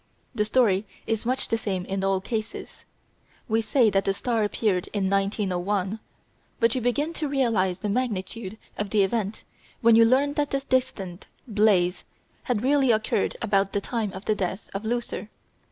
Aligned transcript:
The 0.33 0.45
story 0.45 0.87
is 1.05 1.27
much 1.27 1.49
the 1.49 1.59
same 1.59 1.85
in 1.85 2.03
all 2.03 2.21
cases. 2.21 2.85
We 3.47 3.61
say 3.61 3.91
that 3.91 4.03
the 4.05 4.15
star 4.15 4.43
appeared 4.43 4.87
in 4.93 5.11
1901, 5.11 5.99
but 6.59 6.73
you 6.73 6.81
begin 6.81 7.13
to 7.13 7.27
realise 7.27 7.77
the 7.77 7.87
magnitude 7.87 8.57
of 8.79 8.89
the 8.89 9.03
event 9.03 9.43
when 9.81 9.95
you 9.95 10.03
learn 10.03 10.33
that 10.33 10.49
the 10.49 10.61
distant 10.61 11.27
"blaze" 11.47 12.03
had 12.45 12.63
really 12.63 12.91
occurred 12.91 13.37
about 13.43 13.73
the 13.73 13.79
time 13.79 14.11
of 14.13 14.25
the 14.25 14.33
death 14.33 14.71
of 14.73 14.83
Luther! 14.83 15.29